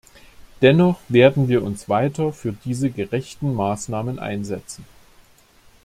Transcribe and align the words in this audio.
Dennoch 0.63 0.99
werden 1.09 1.47
wir 1.47 1.61
uns 1.63 1.87
weiter 1.87 2.33
für 2.33 2.53
diese 2.53 2.89
gerechten 2.89 3.53
Maßnahmen 3.53 4.17
einsetzen. 4.17 4.83